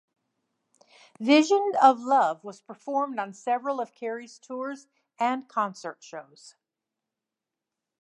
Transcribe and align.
"Vision 1.19 1.73
of 1.79 1.99
Love" 1.99 2.43
was 2.43 2.59
performed 2.59 3.19
on 3.19 3.33
several 3.35 3.79
of 3.79 3.93
Carey's 3.93 4.39
tours 4.39 4.87
and 5.19 5.47
concert 5.47 6.01
shows. 6.01 6.55